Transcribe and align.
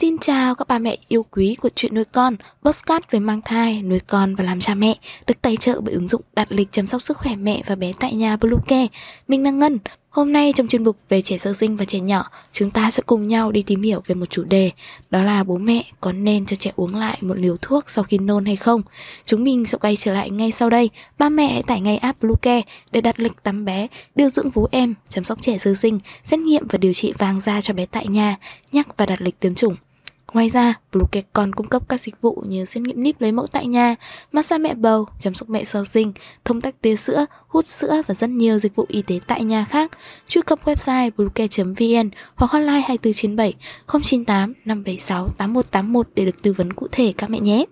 Xin 0.00 0.18
chào 0.18 0.54
các 0.54 0.68
bà 0.68 0.78
mẹ 0.78 0.96
yêu 1.08 1.22
quý 1.30 1.56
của 1.60 1.68
chuyện 1.76 1.94
nuôi 1.94 2.04
con, 2.04 2.36
postcard 2.62 3.06
về 3.10 3.20
mang 3.20 3.40
thai, 3.44 3.82
nuôi 3.82 4.00
con 4.00 4.34
và 4.34 4.44
làm 4.44 4.60
cha 4.60 4.74
mẹ, 4.74 4.94
được 5.26 5.34
tài 5.42 5.56
trợ 5.56 5.80
bởi 5.80 5.94
ứng 5.94 6.08
dụng 6.08 6.22
đặt 6.34 6.52
lịch 6.52 6.72
chăm 6.72 6.86
sóc 6.86 7.02
sức 7.02 7.16
khỏe 7.16 7.36
mẹ 7.36 7.62
và 7.66 7.74
bé 7.74 7.92
tại 8.00 8.14
nhà 8.14 8.36
Bluecare. 8.36 8.86
Mình 9.28 9.44
là 9.44 9.50
Ngân. 9.50 9.78
Hôm 10.10 10.32
nay 10.32 10.52
trong 10.56 10.68
chuyên 10.68 10.84
mục 10.84 10.96
về 11.08 11.22
trẻ 11.22 11.38
sơ 11.38 11.52
sinh 11.52 11.76
và 11.76 11.84
trẻ 11.84 12.00
nhỏ, 12.00 12.30
chúng 12.52 12.70
ta 12.70 12.90
sẽ 12.90 13.02
cùng 13.06 13.28
nhau 13.28 13.52
đi 13.52 13.62
tìm 13.62 13.82
hiểu 13.82 14.02
về 14.06 14.14
một 14.14 14.30
chủ 14.30 14.44
đề, 14.44 14.70
đó 15.10 15.22
là 15.22 15.44
bố 15.44 15.58
mẹ 15.58 15.84
có 16.00 16.12
nên 16.12 16.46
cho 16.46 16.56
trẻ 16.56 16.72
uống 16.76 16.94
lại 16.94 17.18
một 17.20 17.38
liều 17.38 17.56
thuốc 17.62 17.90
sau 17.90 18.04
khi 18.04 18.18
nôn 18.18 18.44
hay 18.44 18.56
không. 18.56 18.82
Chúng 19.26 19.44
mình 19.44 19.64
sẽ 19.64 19.78
quay 19.78 19.96
trở 19.96 20.12
lại 20.12 20.30
ngay 20.30 20.50
sau 20.50 20.70
đây. 20.70 20.90
Ba 21.18 21.28
mẹ 21.28 21.52
hãy 21.52 21.62
tải 21.62 21.80
ngay 21.80 21.96
app 21.96 22.20
Bluecare 22.20 22.62
để 22.92 23.00
đặt 23.00 23.20
lịch 23.20 23.42
tắm 23.42 23.64
bé, 23.64 23.86
điều 24.14 24.28
dưỡng 24.28 24.50
vú 24.50 24.68
em, 24.70 24.94
chăm 25.08 25.24
sóc 25.24 25.38
trẻ 25.42 25.58
sơ 25.58 25.74
sinh, 25.74 26.00
xét 26.24 26.40
nghiệm 26.40 26.68
và 26.68 26.78
điều 26.78 26.92
trị 26.92 27.12
vàng 27.18 27.40
da 27.40 27.60
cho 27.60 27.74
bé 27.74 27.86
tại 27.86 28.06
nhà, 28.06 28.36
nhắc 28.72 28.96
và 28.96 29.06
đặt 29.06 29.20
lịch 29.20 29.40
tiêm 29.40 29.54
chủng. 29.54 29.76
Ngoài 30.32 30.48
ra, 30.48 30.74
Bluecare 30.92 31.26
còn 31.32 31.52
cung 31.52 31.68
cấp 31.68 31.82
các 31.88 32.00
dịch 32.00 32.20
vụ 32.20 32.44
như 32.46 32.64
xét 32.64 32.82
nghiệm 32.82 33.02
níp 33.02 33.20
lấy 33.20 33.32
mẫu 33.32 33.46
tại 33.46 33.66
nhà, 33.66 33.94
massage 34.32 34.58
mẹ 34.58 34.74
bầu, 34.74 35.06
chăm 35.20 35.34
sóc 35.34 35.50
mẹ 35.50 35.64
sau 35.64 35.84
sinh, 35.84 36.12
thông 36.44 36.60
tắc 36.60 36.80
tia 36.80 36.96
sữa, 36.96 37.26
hút 37.48 37.66
sữa 37.66 38.02
và 38.06 38.14
rất 38.14 38.30
nhiều 38.30 38.58
dịch 38.58 38.74
vụ 38.74 38.86
y 38.88 39.02
tế 39.02 39.20
tại 39.26 39.44
nhà 39.44 39.64
khác. 39.64 39.90
Truy 40.28 40.42
cập 40.42 40.64
website 40.64 41.10
bluecare.vn 41.16 42.10
hoặc 42.34 42.50
hotline 42.50 42.80
2497 42.80 43.54
098 44.02 44.54
576 44.64 45.28
8181 45.38 46.08
để 46.14 46.24
được 46.24 46.42
tư 46.42 46.52
vấn 46.52 46.72
cụ 46.72 46.86
thể 46.92 47.12
các 47.16 47.30
mẹ 47.30 47.40
nhé. 47.40 47.64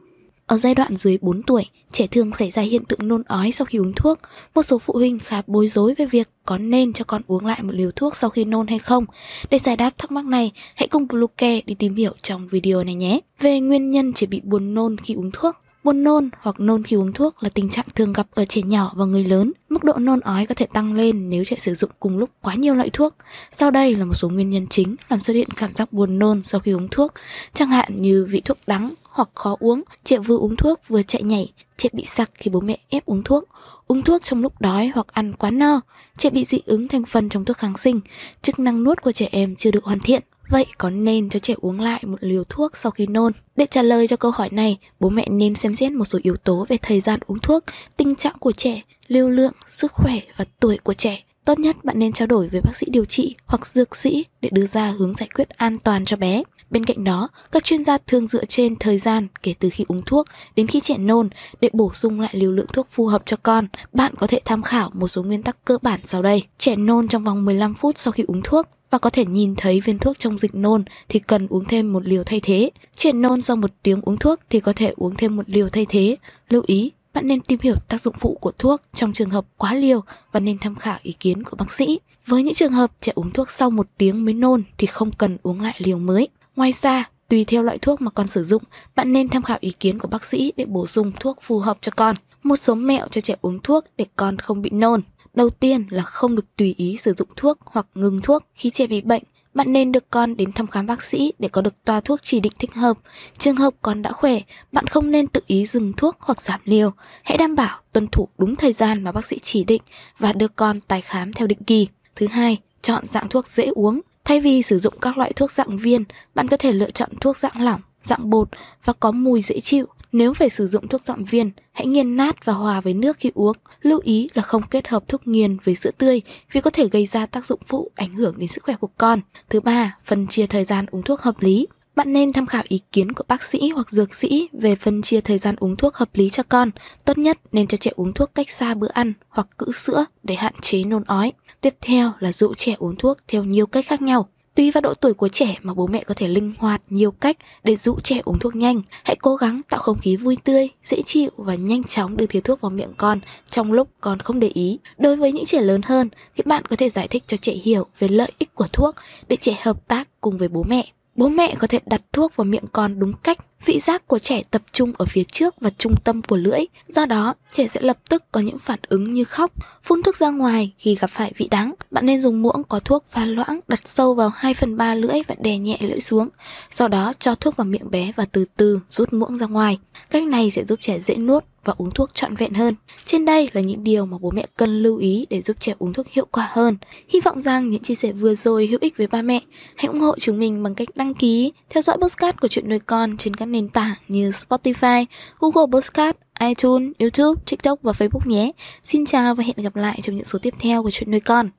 Ở 0.48 0.58
giai 0.58 0.74
đoạn 0.74 0.96
dưới 0.96 1.18
4 1.20 1.42
tuổi, 1.42 1.66
trẻ 1.92 2.06
thường 2.06 2.30
xảy 2.38 2.50
ra 2.50 2.62
hiện 2.62 2.84
tượng 2.84 3.08
nôn 3.08 3.22
ói 3.22 3.52
sau 3.52 3.64
khi 3.64 3.78
uống 3.78 3.92
thuốc. 3.92 4.18
Một 4.54 4.62
số 4.62 4.78
phụ 4.78 4.94
huynh 4.94 5.18
khá 5.18 5.42
bối 5.46 5.68
rối 5.68 5.94
về 5.94 6.06
việc 6.06 6.28
có 6.44 6.58
nên 6.58 6.92
cho 6.92 7.04
con 7.04 7.22
uống 7.26 7.46
lại 7.46 7.62
một 7.62 7.72
liều 7.74 7.90
thuốc 7.96 8.16
sau 8.16 8.30
khi 8.30 8.44
nôn 8.44 8.66
hay 8.66 8.78
không. 8.78 9.04
Để 9.50 9.58
giải 9.58 9.76
đáp 9.76 9.90
thắc 9.98 10.12
mắc 10.12 10.24
này, 10.24 10.52
hãy 10.74 10.88
cùng 10.88 11.08
Bluecare 11.08 11.60
đi 11.66 11.74
tìm 11.74 11.96
hiểu 11.96 12.12
trong 12.22 12.48
video 12.48 12.84
này 12.84 12.94
nhé. 12.94 13.20
Về 13.40 13.60
nguyên 13.60 13.90
nhân 13.90 14.12
trẻ 14.12 14.26
bị 14.26 14.40
buồn 14.44 14.74
nôn 14.74 14.96
khi 14.98 15.14
uống 15.14 15.30
thuốc, 15.32 15.56
Buồn 15.84 16.04
nôn 16.04 16.30
hoặc 16.40 16.60
nôn 16.60 16.84
khi 16.84 16.96
uống 16.96 17.12
thuốc 17.12 17.42
là 17.42 17.48
tình 17.48 17.70
trạng 17.70 17.86
thường 17.94 18.12
gặp 18.12 18.26
ở 18.34 18.44
trẻ 18.44 18.62
nhỏ 18.62 18.92
và 18.96 19.04
người 19.04 19.24
lớn. 19.24 19.52
Mức 19.68 19.84
độ 19.84 19.92
nôn 19.98 20.20
ói 20.20 20.46
có 20.46 20.54
thể 20.54 20.66
tăng 20.66 20.92
lên 20.92 21.30
nếu 21.30 21.44
trẻ 21.44 21.56
sử 21.60 21.74
dụng 21.74 21.90
cùng 22.00 22.18
lúc 22.18 22.30
quá 22.42 22.54
nhiều 22.54 22.74
loại 22.74 22.90
thuốc. 22.92 23.14
Sau 23.52 23.70
đây 23.70 23.94
là 23.94 24.04
một 24.04 24.14
số 24.14 24.28
nguyên 24.28 24.50
nhân 24.50 24.66
chính 24.70 24.96
làm 25.08 25.22
xuất 25.22 25.34
hiện 25.34 25.48
cảm 25.50 25.74
giác 25.74 25.92
buồn 25.92 26.18
nôn 26.18 26.42
sau 26.44 26.60
khi 26.60 26.72
uống 26.72 26.88
thuốc, 26.90 27.12
chẳng 27.54 27.70
hạn 27.70 28.02
như 28.02 28.26
vị 28.30 28.42
thuốc 28.44 28.58
đắng 28.66 28.90
hoặc 29.18 29.28
khó 29.34 29.56
uống, 29.60 29.82
trẻ 30.04 30.18
vừa 30.18 30.36
uống 30.36 30.56
thuốc 30.56 30.80
vừa 30.88 31.02
chạy 31.02 31.22
nhảy, 31.22 31.52
trẻ 31.76 31.88
bị 31.92 32.04
sặc 32.06 32.30
khi 32.34 32.50
bố 32.50 32.60
mẹ 32.60 32.78
ép 32.88 33.06
uống 33.06 33.22
thuốc, 33.22 33.44
uống 33.86 34.02
thuốc 34.02 34.22
trong 34.24 34.42
lúc 34.42 34.60
đói 34.60 34.90
hoặc 34.94 35.06
ăn 35.12 35.32
quá 35.32 35.50
no, 35.50 35.80
trẻ 36.18 36.30
bị 36.30 36.44
dị 36.44 36.58
ứng 36.66 36.88
thành 36.88 37.04
phần 37.04 37.28
trong 37.28 37.44
thuốc 37.44 37.56
kháng 37.56 37.76
sinh, 37.76 38.00
chức 38.42 38.58
năng 38.58 38.84
nuốt 38.84 39.02
của 39.02 39.12
trẻ 39.12 39.28
em 39.32 39.56
chưa 39.56 39.70
được 39.70 39.84
hoàn 39.84 40.00
thiện. 40.00 40.22
Vậy 40.48 40.66
có 40.78 40.90
nên 40.90 41.30
cho 41.30 41.38
trẻ 41.38 41.54
uống 41.60 41.80
lại 41.80 42.02
một 42.06 42.16
liều 42.20 42.44
thuốc 42.44 42.76
sau 42.76 42.92
khi 42.92 43.06
nôn? 43.06 43.32
Để 43.56 43.66
trả 43.70 43.82
lời 43.82 44.06
cho 44.06 44.16
câu 44.16 44.30
hỏi 44.30 44.48
này, 44.52 44.78
bố 45.00 45.08
mẹ 45.08 45.28
nên 45.30 45.54
xem 45.54 45.74
xét 45.74 45.92
một 45.92 46.04
số 46.04 46.18
yếu 46.22 46.36
tố 46.36 46.66
về 46.68 46.76
thời 46.82 47.00
gian 47.00 47.20
uống 47.26 47.38
thuốc, 47.38 47.64
tình 47.96 48.14
trạng 48.14 48.38
của 48.38 48.52
trẻ, 48.52 48.82
lưu 49.08 49.28
lượng, 49.28 49.52
sức 49.66 49.92
khỏe 49.92 50.20
và 50.36 50.44
tuổi 50.60 50.78
của 50.78 50.94
trẻ. 50.94 51.24
Tốt 51.44 51.58
nhất 51.58 51.84
bạn 51.84 51.98
nên 51.98 52.12
trao 52.12 52.26
đổi 52.26 52.48
với 52.48 52.60
bác 52.60 52.76
sĩ 52.76 52.86
điều 52.90 53.04
trị 53.04 53.36
hoặc 53.46 53.66
dược 53.66 53.96
sĩ 53.96 54.24
để 54.40 54.48
đưa 54.52 54.66
ra 54.66 54.94
hướng 54.98 55.14
giải 55.14 55.28
quyết 55.34 55.48
an 55.48 55.78
toàn 55.78 56.04
cho 56.04 56.16
bé. 56.16 56.42
Bên 56.70 56.84
cạnh 56.84 57.04
đó, 57.04 57.28
các 57.52 57.64
chuyên 57.64 57.84
gia 57.84 57.98
thường 57.98 58.26
dựa 58.26 58.44
trên 58.44 58.76
thời 58.76 58.98
gian 58.98 59.26
kể 59.42 59.54
từ 59.58 59.70
khi 59.70 59.84
uống 59.88 60.02
thuốc 60.06 60.26
đến 60.56 60.66
khi 60.66 60.80
trẻ 60.80 60.98
nôn 60.98 61.28
để 61.60 61.70
bổ 61.72 61.90
sung 61.94 62.20
lại 62.20 62.30
liều 62.32 62.52
lượng 62.52 62.66
thuốc 62.72 62.88
phù 62.92 63.06
hợp 63.06 63.22
cho 63.26 63.36
con. 63.42 63.66
Bạn 63.92 64.14
có 64.16 64.26
thể 64.26 64.40
tham 64.44 64.62
khảo 64.62 64.90
một 64.94 65.08
số 65.08 65.22
nguyên 65.22 65.42
tắc 65.42 65.64
cơ 65.64 65.78
bản 65.82 66.00
sau 66.04 66.22
đây. 66.22 66.42
Trẻ 66.58 66.76
nôn 66.76 67.08
trong 67.08 67.24
vòng 67.24 67.44
15 67.44 67.74
phút 67.74 67.98
sau 67.98 68.12
khi 68.12 68.24
uống 68.26 68.40
thuốc 68.44 68.66
và 68.90 68.98
có 68.98 69.10
thể 69.10 69.24
nhìn 69.24 69.54
thấy 69.56 69.80
viên 69.80 69.98
thuốc 69.98 70.18
trong 70.18 70.38
dịch 70.38 70.54
nôn 70.54 70.84
thì 71.08 71.18
cần 71.18 71.46
uống 71.50 71.64
thêm 71.64 71.92
một 71.92 72.06
liều 72.06 72.24
thay 72.24 72.40
thế. 72.40 72.70
Trẻ 72.96 73.12
nôn 73.12 73.40
sau 73.40 73.56
một 73.56 73.70
tiếng 73.82 74.00
uống 74.00 74.16
thuốc 74.16 74.40
thì 74.50 74.60
có 74.60 74.72
thể 74.76 74.94
uống 74.96 75.16
thêm 75.16 75.36
một 75.36 75.50
liều 75.50 75.68
thay 75.68 75.86
thế. 75.88 76.16
Lưu 76.48 76.62
ý, 76.66 76.92
bạn 77.14 77.28
nên 77.28 77.40
tìm 77.40 77.58
hiểu 77.62 77.74
tác 77.88 78.00
dụng 78.00 78.14
phụ 78.20 78.38
của 78.40 78.52
thuốc 78.58 78.82
trong 78.94 79.12
trường 79.12 79.30
hợp 79.30 79.46
quá 79.56 79.74
liều 79.74 80.00
và 80.32 80.40
nên 80.40 80.58
tham 80.58 80.74
khảo 80.74 80.98
ý 81.02 81.12
kiến 81.12 81.42
của 81.42 81.56
bác 81.56 81.72
sĩ. 81.72 82.00
Với 82.26 82.42
những 82.42 82.54
trường 82.54 82.72
hợp 82.72 82.90
trẻ 83.00 83.12
uống 83.14 83.30
thuốc 83.30 83.50
sau 83.50 83.70
một 83.70 83.86
tiếng 83.98 84.24
mới 84.24 84.34
nôn 84.34 84.62
thì 84.78 84.86
không 84.86 85.12
cần 85.12 85.36
uống 85.42 85.60
lại 85.60 85.74
liều 85.78 85.98
mới. 85.98 86.28
Ngoài 86.58 86.72
ra, 86.82 87.10
tùy 87.28 87.44
theo 87.44 87.62
loại 87.62 87.78
thuốc 87.78 88.00
mà 88.00 88.10
con 88.10 88.28
sử 88.28 88.44
dụng, 88.44 88.62
bạn 88.96 89.12
nên 89.12 89.28
tham 89.28 89.42
khảo 89.42 89.58
ý 89.60 89.72
kiến 89.80 89.98
của 89.98 90.08
bác 90.08 90.24
sĩ 90.24 90.52
để 90.56 90.64
bổ 90.64 90.86
sung 90.86 91.12
thuốc 91.20 91.38
phù 91.42 91.58
hợp 91.58 91.78
cho 91.80 91.92
con. 91.96 92.16
Một 92.42 92.56
số 92.56 92.74
mẹo 92.74 93.06
cho 93.10 93.20
trẻ 93.20 93.34
uống 93.40 93.58
thuốc 93.62 93.84
để 93.96 94.06
con 94.16 94.38
không 94.38 94.62
bị 94.62 94.70
nôn. 94.70 95.02
Đầu 95.34 95.50
tiên 95.50 95.86
là 95.90 96.02
không 96.02 96.36
được 96.36 96.44
tùy 96.56 96.74
ý 96.78 96.96
sử 96.96 97.14
dụng 97.14 97.28
thuốc 97.36 97.58
hoặc 97.64 97.86
ngừng 97.94 98.20
thuốc 98.22 98.44
khi 98.54 98.70
trẻ 98.70 98.86
bị 98.86 99.00
bệnh. 99.00 99.22
Bạn 99.54 99.72
nên 99.72 99.92
được 99.92 100.10
con 100.10 100.36
đến 100.36 100.52
thăm 100.52 100.66
khám 100.66 100.86
bác 100.86 101.02
sĩ 101.02 101.32
để 101.38 101.48
có 101.48 101.62
được 101.62 101.74
toa 101.84 102.00
thuốc 102.00 102.20
chỉ 102.22 102.40
định 102.40 102.52
thích 102.58 102.74
hợp. 102.74 102.98
Trường 103.38 103.56
hợp 103.56 103.74
con 103.82 104.02
đã 104.02 104.12
khỏe, 104.12 104.40
bạn 104.72 104.86
không 104.86 105.10
nên 105.10 105.26
tự 105.26 105.40
ý 105.46 105.66
dừng 105.66 105.92
thuốc 105.96 106.16
hoặc 106.20 106.40
giảm 106.40 106.60
liều. 106.64 106.92
Hãy 107.24 107.38
đảm 107.38 107.54
bảo 107.54 107.80
tuân 107.92 108.06
thủ 108.06 108.28
đúng 108.38 108.56
thời 108.56 108.72
gian 108.72 109.04
mà 109.04 109.12
bác 109.12 109.26
sĩ 109.26 109.38
chỉ 109.42 109.64
định 109.64 109.82
và 110.18 110.32
đưa 110.32 110.48
con 110.48 110.80
tái 110.80 111.00
khám 111.00 111.32
theo 111.32 111.46
định 111.46 111.62
kỳ. 111.66 111.88
Thứ 112.16 112.26
hai, 112.26 112.58
chọn 112.82 113.06
dạng 113.06 113.28
thuốc 113.28 113.46
dễ 113.46 113.66
uống. 113.66 114.00
Thay 114.28 114.40
vì 114.40 114.62
sử 114.62 114.78
dụng 114.78 114.94
các 115.00 115.18
loại 115.18 115.32
thuốc 115.32 115.52
dạng 115.52 115.78
viên, 115.78 116.04
bạn 116.34 116.48
có 116.48 116.56
thể 116.56 116.72
lựa 116.72 116.90
chọn 116.90 117.10
thuốc 117.20 117.36
dạng 117.36 117.62
lỏng, 117.62 117.80
dạng 118.04 118.30
bột 118.30 118.48
và 118.84 118.92
có 119.00 119.12
mùi 119.12 119.42
dễ 119.42 119.60
chịu. 119.60 119.86
Nếu 120.12 120.34
phải 120.34 120.50
sử 120.50 120.66
dụng 120.66 120.88
thuốc 120.88 121.02
dạng 121.06 121.24
viên, 121.24 121.50
hãy 121.72 121.86
nghiền 121.86 122.16
nát 122.16 122.44
và 122.44 122.52
hòa 122.52 122.80
với 122.80 122.94
nước 122.94 123.16
khi 123.20 123.30
uống. 123.34 123.56
Lưu 123.82 124.00
ý 124.04 124.28
là 124.34 124.42
không 124.42 124.62
kết 124.70 124.88
hợp 124.88 125.08
thuốc 125.08 125.26
nghiền 125.26 125.56
với 125.64 125.74
sữa 125.74 125.90
tươi 125.98 126.22
vì 126.52 126.60
có 126.60 126.70
thể 126.70 126.88
gây 126.88 127.06
ra 127.06 127.26
tác 127.26 127.46
dụng 127.46 127.60
phụ 127.66 127.90
ảnh 127.94 128.14
hưởng 128.14 128.34
đến 128.38 128.48
sức 128.48 128.64
khỏe 128.64 128.76
của 128.80 128.90
con. 128.98 129.20
Thứ 129.48 129.60
ba, 129.60 129.96
phân 130.04 130.26
chia 130.26 130.46
thời 130.46 130.64
gian 130.64 130.86
uống 130.90 131.02
thuốc 131.02 131.20
hợp 131.20 131.34
lý. 131.40 131.66
Bạn 131.98 132.12
nên 132.12 132.32
tham 132.32 132.46
khảo 132.46 132.62
ý 132.68 132.80
kiến 132.92 133.12
của 133.12 133.24
bác 133.28 133.44
sĩ 133.44 133.70
hoặc 133.74 133.90
dược 133.90 134.14
sĩ 134.14 134.48
về 134.52 134.76
phân 134.76 135.02
chia 135.02 135.20
thời 135.20 135.38
gian 135.38 135.56
uống 135.58 135.76
thuốc 135.76 135.94
hợp 135.94 136.08
lý 136.12 136.30
cho 136.30 136.42
con. 136.42 136.70
Tốt 137.04 137.18
nhất 137.18 137.38
nên 137.52 137.66
cho 137.66 137.76
trẻ 137.76 137.90
uống 137.96 138.12
thuốc 138.12 138.34
cách 138.34 138.50
xa 138.50 138.74
bữa 138.74 138.88
ăn 138.92 139.12
hoặc 139.28 139.46
cữ 139.58 139.72
sữa 139.72 140.04
để 140.22 140.34
hạn 140.34 140.54
chế 140.62 140.84
nôn 140.84 141.04
ói. 141.04 141.32
Tiếp 141.60 141.74
theo 141.80 142.12
là 142.18 142.32
dụ 142.32 142.54
trẻ 142.54 142.74
uống 142.78 142.96
thuốc 142.96 143.18
theo 143.28 143.44
nhiều 143.44 143.66
cách 143.66 143.86
khác 143.86 144.02
nhau. 144.02 144.28
Tùy 144.54 144.70
vào 144.70 144.80
độ 144.80 144.94
tuổi 144.94 145.14
của 145.14 145.28
trẻ 145.28 145.56
mà 145.62 145.74
bố 145.74 145.86
mẹ 145.86 146.04
có 146.04 146.14
thể 146.14 146.28
linh 146.28 146.52
hoạt 146.58 146.82
nhiều 146.88 147.10
cách 147.10 147.36
để 147.64 147.76
dụ 147.76 148.00
trẻ 148.00 148.20
uống 148.24 148.38
thuốc 148.38 148.56
nhanh. 148.56 148.82
Hãy 149.04 149.16
cố 149.16 149.36
gắng 149.36 149.60
tạo 149.70 149.80
không 149.80 149.98
khí 149.98 150.16
vui 150.16 150.36
tươi, 150.44 150.68
dễ 150.84 151.02
chịu 151.02 151.30
và 151.36 151.54
nhanh 151.54 151.84
chóng 151.84 152.16
đưa 152.16 152.26
thìa 152.26 152.40
thuốc 152.40 152.60
vào 152.60 152.70
miệng 152.70 152.92
con 152.96 153.20
trong 153.50 153.72
lúc 153.72 153.88
con 154.00 154.18
không 154.18 154.40
để 154.40 154.48
ý. 154.48 154.78
Đối 154.98 155.16
với 155.16 155.32
những 155.32 155.44
trẻ 155.44 155.60
lớn 155.60 155.80
hơn 155.84 156.08
thì 156.36 156.42
bạn 156.46 156.64
có 156.64 156.76
thể 156.76 156.90
giải 156.90 157.08
thích 157.08 157.22
cho 157.26 157.36
trẻ 157.36 157.52
hiểu 157.52 157.86
về 157.98 158.08
lợi 158.08 158.32
ích 158.38 158.54
của 158.54 158.66
thuốc 158.72 158.94
để 159.28 159.36
trẻ 159.36 159.58
hợp 159.62 159.88
tác 159.88 160.08
cùng 160.20 160.38
với 160.38 160.48
bố 160.48 160.62
mẹ. 160.68 160.92
Bố 161.18 161.28
mẹ 161.28 161.54
có 161.58 161.66
thể 161.66 161.78
đặt 161.86 162.02
thuốc 162.12 162.36
vào 162.36 162.44
miệng 162.44 162.64
con 162.72 162.98
đúng 162.98 163.12
cách 163.22 163.38
vị 163.64 163.80
giác 163.80 164.06
của 164.06 164.18
trẻ 164.18 164.42
tập 164.50 164.62
trung 164.72 164.92
ở 164.98 165.04
phía 165.08 165.24
trước 165.24 165.54
và 165.60 165.70
trung 165.78 165.94
tâm 166.04 166.22
của 166.22 166.36
lưỡi. 166.36 166.60
Do 166.88 167.06
đó, 167.06 167.34
trẻ 167.52 167.68
sẽ 167.68 167.80
lập 167.80 167.98
tức 168.08 168.24
có 168.32 168.40
những 168.40 168.58
phản 168.58 168.78
ứng 168.88 169.04
như 169.04 169.24
khóc, 169.24 169.52
phun 169.82 170.02
thuốc 170.02 170.16
ra 170.16 170.30
ngoài 170.30 170.72
khi 170.78 170.94
gặp 170.94 171.10
phải 171.10 171.32
vị 171.36 171.48
đắng. 171.50 171.74
Bạn 171.90 172.06
nên 172.06 172.22
dùng 172.22 172.42
muỗng 172.42 172.64
có 172.64 172.80
thuốc 172.80 173.04
pha 173.10 173.24
loãng 173.24 173.60
đặt 173.68 173.88
sâu 173.88 174.14
vào 174.14 174.28
2 174.36 174.54
phần 174.54 174.76
3 174.76 174.94
lưỡi 174.94 175.20
và 175.28 175.34
đè 175.38 175.58
nhẹ 175.58 175.78
lưỡi 175.80 176.00
xuống. 176.00 176.28
Sau 176.70 176.88
đó 176.88 177.12
cho 177.18 177.34
thuốc 177.34 177.56
vào 177.56 177.64
miệng 177.64 177.90
bé 177.90 178.12
và 178.16 178.24
từ 178.32 178.44
từ 178.56 178.80
rút 178.88 179.12
muỗng 179.12 179.38
ra 179.38 179.46
ngoài. 179.46 179.78
Cách 180.10 180.24
này 180.24 180.50
sẽ 180.50 180.64
giúp 180.64 180.78
trẻ 180.82 180.98
dễ 180.98 181.16
nuốt 181.16 181.44
và 181.68 181.74
uống 181.78 181.90
thuốc 181.90 182.14
trọn 182.14 182.36
vẹn 182.36 182.54
hơn. 182.54 182.74
Trên 183.04 183.24
đây 183.24 183.50
là 183.52 183.60
những 183.60 183.84
điều 183.84 184.06
mà 184.06 184.18
bố 184.18 184.30
mẹ 184.30 184.46
cần 184.56 184.82
lưu 184.82 184.96
ý 184.96 185.26
để 185.30 185.42
giúp 185.42 185.56
trẻ 185.60 185.74
uống 185.78 185.92
thuốc 185.92 186.06
hiệu 186.08 186.26
quả 186.30 186.48
hơn. 186.52 186.76
Hy 187.08 187.20
vọng 187.20 187.42
rằng 187.42 187.70
những 187.70 187.82
chia 187.82 187.94
sẻ 187.94 188.12
vừa 188.12 188.34
rồi 188.34 188.66
hữu 188.66 188.78
ích 188.82 188.96
với 188.96 189.06
ba 189.06 189.22
mẹ. 189.22 189.40
Hãy 189.76 189.86
ủng 189.86 190.00
hộ 190.00 190.14
chúng 190.20 190.38
mình 190.38 190.62
bằng 190.62 190.74
cách 190.74 190.88
đăng 190.94 191.14
ký, 191.14 191.52
theo 191.70 191.82
dõi 191.82 191.96
podcast 192.00 192.36
của 192.40 192.48
chuyện 192.48 192.68
nuôi 192.68 192.78
con 192.78 193.16
trên 193.16 193.36
các 193.36 193.46
nền 193.46 193.68
tảng 193.68 193.94
như 194.08 194.30
Spotify, 194.30 195.04
Google 195.38 195.72
Podcast, 195.72 196.16
iTunes, 196.40 196.92
YouTube, 196.98 197.42
TikTok 197.50 197.82
và 197.82 197.92
Facebook 197.92 198.28
nhé. 198.30 198.52
Xin 198.82 199.06
chào 199.06 199.34
và 199.34 199.44
hẹn 199.44 199.56
gặp 199.56 199.76
lại 199.76 200.00
trong 200.02 200.16
những 200.16 200.24
số 200.24 200.38
tiếp 200.42 200.54
theo 200.60 200.82
của 200.82 200.90
chuyện 200.90 201.10
nuôi 201.10 201.20
con. 201.20 201.50